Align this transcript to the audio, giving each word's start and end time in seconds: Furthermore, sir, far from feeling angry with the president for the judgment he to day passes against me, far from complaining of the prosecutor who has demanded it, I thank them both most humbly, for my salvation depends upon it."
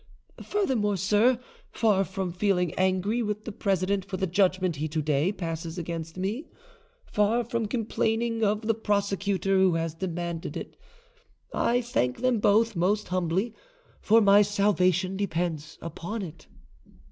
Furthermore, 0.41 0.97
sir, 0.97 1.39
far 1.69 2.03
from 2.03 2.31
feeling 2.31 2.73
angry 2.73 3.21
with 3.21 3.45
the 3.45 3.51
president 3.51 4.03
for 4.03 4.17
the 4.17 4.25
judgment 4.25 4.77
he 4.77 4.87
to 4.87 4.99
day 4.99 5.31
passes 5.31 5.77
against 5.77 6.17
me, 6.17 6.47
far 7.05 7.43
from 7.43 7.67
complaining 7.67 8.43
of 8.43 8.63
the 8.63 8.73
prosecutor 8.73 9.59
who 9.59 9.75
has 9.75 9.93
demanded 9.93 10.57
it, 10.57 10.75
I 11.53 11.81
thank 11.81 12.21
them 12.21 12.39
both 12.39 12.75
most 12.75 13.09
humbly, 13.09 13.53
for 14.01 14.21
my 14.21 14.41
salvation 14.41 15.17
depends 15.17 15.77
upon 15.83 16.23
it." 16.23 16.47